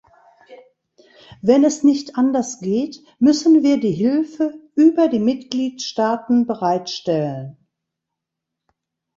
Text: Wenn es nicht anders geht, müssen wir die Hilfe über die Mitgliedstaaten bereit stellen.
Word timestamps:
Wenn 1.43 1.63
es 1.63 1.83
nicht 1.83 2.15
anders 2.15 2.59
geht, 2.59 3.03
müssen 3.19 3.61
wir 3.61 3.79
die 3.79 3.91
Hilfe 3.91 4.57
über 4.73 5.09
die 5.09 5.19
Mitgliedstaaten 5.19 6.47
bereit 6.47 6.89
stellen. 6.89 7.55